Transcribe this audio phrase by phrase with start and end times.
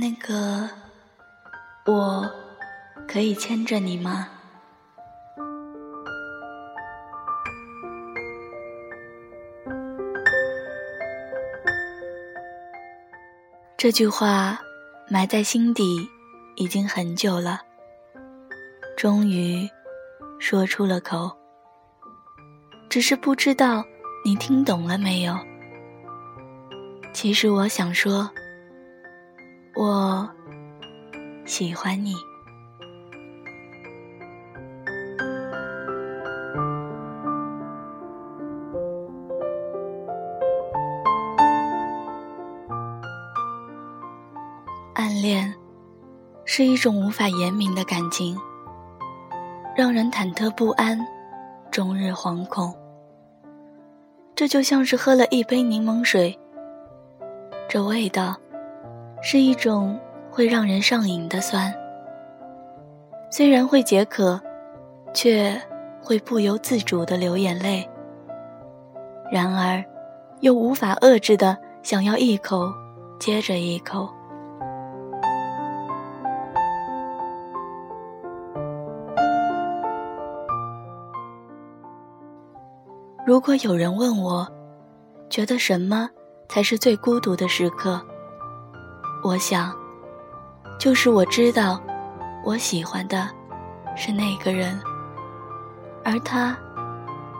[0.00, 0.70] 那个，
[1.84, 2.30] 我
[3.08, 4.28] 可以牵着你吗？
[13.76, 14.60] 这句话
[15.10, 16.08] 埋在心底
[16.54, 17.60] 已经很久了，
[18.96, 19.68] 终于
[20.38, 21.36] 说出了口。
[22.88, 23.84] 只是不知道
[24.24, 25.36] 你听懂了没有？
[27.12, 28.30] 其实我想说，
[29.78, 30.28] 我
[31.46, 32.12] 喜欢你。
[44.94, 45.54] 暗恋
[46.44, 48.36] 是一种无法言明的感情，
[49.76, 50.98] 让人忐忑不安，
[51.70, 52.74] 终日惶恐。
[54.34, 56.36] 这就像是喝了一杯柠檬水，
[57.68, 58.36] 这味道
[59.20, 59.98] 是一种
[60.30, 61.74] 会让人上瘾的酸，
[63.30, 64.40] 虽然会解渴，
[65.12, 65.60] 却
[66.00, 67.88] 会不由自主的流眼泪。
[69.30, 69.84] 然而，
[70.40, 72.72] 又无法遏制的想要一口
[73.18, 74.08] 接着一口。
[83.26, 84.48] 如果有人问我，
[85.28, 86.08] 觉得什么
[86.48, 88.00] 才是最孤独的时刻？
[89.22, 89.74] 我想，
[90.78, 91.80] 就是我知道，
[92.44, 93.28] 我喜欢的
[93.96, 94.80] 是那个人，
[96.04, 96.56] 而他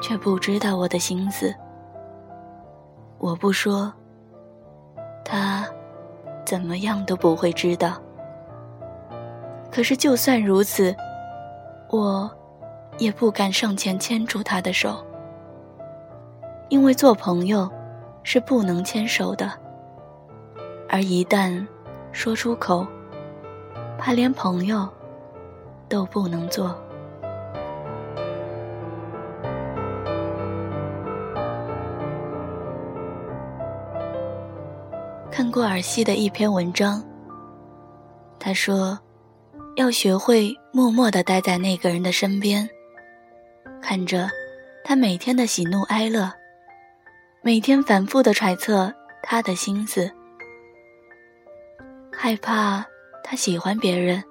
[0.00, 1.54] 却不知道我的心思。
[3.18, 3.92] 我不说，
[5.24, 5.66] 他
[6.46, 8.00] 怎么样都不会知道。
[9.70, 10.94] 可是就算如此，
[11.90, 12.30] 我
[12.98, 15.04] 也不敢上前牵住他的手。
[16.68, 17.70] 因为做朋友
[18.22, 19.50] 是不能牵手的，
[20.88, 21.66] 而一旦
[22.14, 22.86] 说出口，
[23.98, 24.88] 怕连朋友
[25.88, 26.74] 都不能做。
[35.28, 37.02] 看过尔西的一篇文章，
[38.38, 38.96] 他说，
[39.74, 42.66] 要学会默默的待在那个人的身边，
[43.82, 44.30] 看着
[44.84, 46.32] 他每天的喜怒哀乐。
[47.42, 48.90] 每天反复的揣测
[49.22, 50.10] 他的心思，
[52.16, 52.84] 害怕
[53.22, 54.22] 他喜欢别人，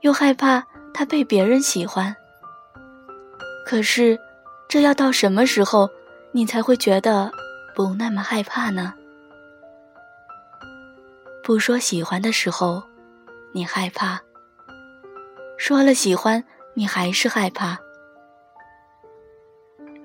[0.00, 2.14] 又害怕他被别人喜欢。
[3.66, 4.18] 可是，
[4.68, 5.88] 这要到什么时候，
[6.32, 7.30] 你才会觉得
[7.74, 8.94] 不那么害怕呢？
[11.42, 12.82] 不说喜欢的时候，
[13.52, 14.18] 你害怕；
[15.58, 16.42] 说了喜欢，
[16.74, 17.78] 你还是害怕。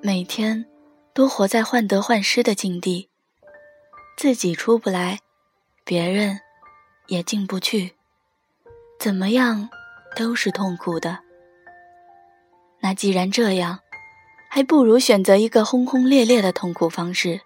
[0.02, 0.66] 每天。
[1.12, 3.10] 都活在患得患失的境地，
[4.16, 5.20] 自己出不来，
[5.84, 6.40] 别人
[7.10, 7.96] 也进不去，
[9.00, 9.70] 怎么样
[10.16, 11.20] 都是痛苦的。
[12.80, 13.80] 那既然这样，
[14.50, 17.42] 还不如选择一个轰轰烈烈的痛苦方式。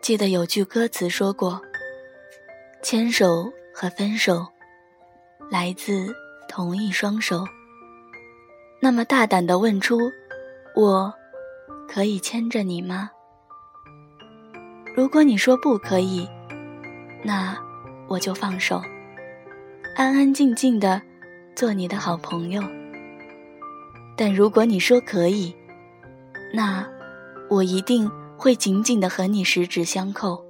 [0.00, 1.60] 记得有句歌词说过
[2.80, 4.46] ：“牵手和分手。”
[5.50, 6.14] 来自
[6.48, 7.44] 同一双手，
[8.80, 9.98] 那么大胆的问出
[10.76, 11.12] ：“我
[11.88, 13.10] 可以牵着你吗？”
[14.94, 16.28] 如果你说不可以，
[17.24, 17.56] 那
[18.06, 18.80] 我就放手，
[19.96, 21.02] 安安静静的
[21.56, 22.62] 做你的好朋友。
[24.16, 25.54] 但如果你说可以，
[26.54, 26.86] 那
[27.50, 30.44] 我一定会紧紧的和你十指相扣，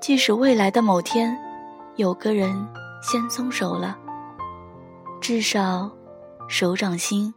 [0.00, 1.36] 即使未来的某天，
[1.96, 2.68] 有个人。
[3.02, 3.96] 先松手了，
[5.22, 5.90] 至少
[6.48, 7.32] 手掌心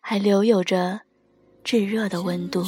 [0.00, 1.00] 还留有着
[1.62, 2.64] 炙热的温度。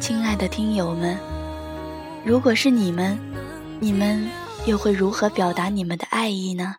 [0.00, 1.18] 亲爱的听友们，
[2.24, 3.18] 如果是你们，
[3.78, 4.28] 你们
[4.66, 6.76] 又会如何表达你们的爱意呢？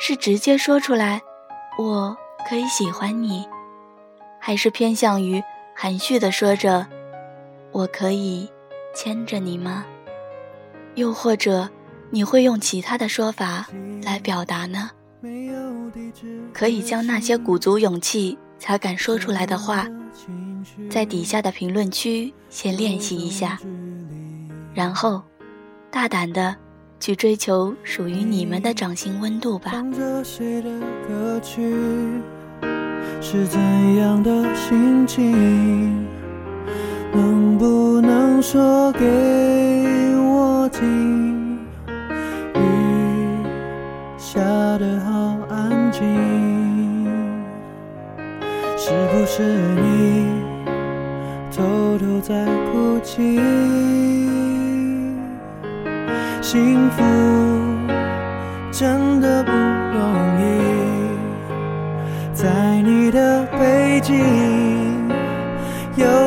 [0.00, 1.20] 是直接说出来，
[1.78, 2.16] 我。
[2.48, 3.44] 可以喜欢你，
[4.40, 5.42] 还是偏向于
[5.74, 6.86] 含蓄的说着
[7.76, 8.48] “我可以
[8.94, 9.84] 牵着你吗？”
[10.96, 11.68] 又或者
[12.08, 13.66] 你会用其他的说法
[14.02, 14.90] 来表达呢？
[16.54, 19.86] 可以将那些鼓足勇气才敢说出来的话，
[20.88, 23.58] 在底下的评论区先练习一下，
[24.72, 25.22] 然后
[25.90, 26.56] 大胆的
[26.98, 29.84] 去追求属于你们的掌心温度吧。
[33.20, 33.60] 是怎
[33.96, 36.06] 样的心情？
[37.16, 39.00] 能不能说给？
[40.18, 41.58] 我听，
[42.54, 42.60] 雨
[44.18, 44.38] 下
[44.78, 46.04] 得好安静，
[48.76, 49.42] 是不是
[49.76, 50.26] 你
[51.50, 53.40] 偷偷在哭泣？
[56.42, 57.02] 幸福
[58.70, 60.44] 真的不容易，
[62.34, 64.14] 在你的背景
[65.96, 66.25] 有。